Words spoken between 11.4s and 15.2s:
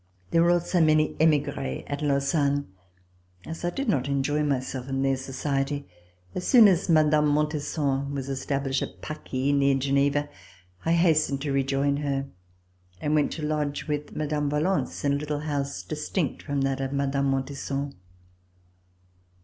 to rejoin her, and went to lodge with Mme. Valence in a